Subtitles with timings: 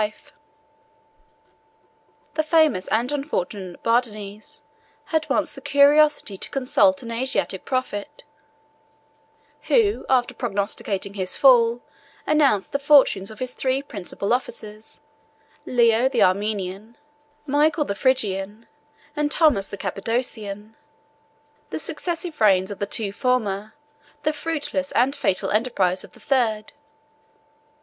[0.01, 0.79] ]A rebel, in the time of
[1.43, 1.57] Nicephorus,
[2.33, 4.63] the famous and unfortunate Bardanes,
[5.05, 8.23] had once the curiosity to consult an Asiatic prophet,
[9.67, 11.81] who, after prognosticating his fall,
[12.25, 15.01] announced the fortunes of his three principal officers,
[15.67, 16.97] Leo the Armenian,
[17.45, 18.65] Michael the Phrygian,
[19.15, 20.75] and Thomas the Cappadocian,
[21.69, 23.75] the successive reigns of the two former,
[24.23, 26.73] the fruitless and fatal enterprise of the third.